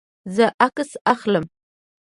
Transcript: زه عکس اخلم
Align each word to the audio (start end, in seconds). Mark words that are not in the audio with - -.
زه 0.35 0.45
عکس 0.65 0.89
اخلم 1.13 1.45